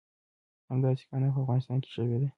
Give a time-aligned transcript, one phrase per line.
[0.71, 2.27] همداسې کانه په افغانستان کې شوې ده.